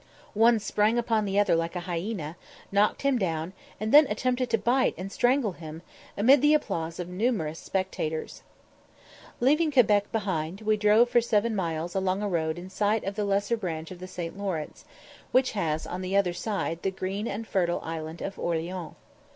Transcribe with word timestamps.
One 0.33 0.57
sprang 0.57 0.97
upon 0.97 1.25
the 1.25 1.37
other 1.37 1.53
like 1.55 1.75
a 1.75 1.81
hyena, 1.81 2.35
knocked 2.71 3.03
him 3.03 3.19
down, 3.19 3.53
and 3.79 3.91
then 3.91 4.07
attempted 4.07 4.49
to 4.49 4.57
bite 4.57 4.95
and 4.97 5.11
strangle 5.11 5.51
him, 5.51 5.83
amid 6.17 6.41
the 6.41 6.55
applause 6.55 6.99
of 6.99 7.07
numerous 7.07 7.59
spectators. 7.59 8.41
Leaving 9.39 9.69
Quebec 9.71 10.11
behind, 10.11 10.61
we 10.61 10.75
drove 10.75 11.07
for 11.11 11.21
seven 11.21 11.55
miles 11.55 11.93
along 11.93 12.23
a 12.23 12.27
road 12.27 12.57
in 12.57 12.71
sight 12.71 13.03
of 13.03 13.13
the 13.13 13.25
lesser 13.25 13.55
branch 13.55 13.91
of 13.91 13.99
the 13.99 14.07
St. 14.07 14.35
Lawrence, 14.35 14.85
which 15.31 15.51
has 15.51 15.85
on 15.85 16.01
the 16.01 16.17
other 16.17 16.33
side 16.33 16.81
the 16.81 16.89
green 16.89 17.27
and 17.27 17.47
fertile 17.47 17.79
island 17.83 18.23
of 18.23 18.39
Orleans. 18.39 18.95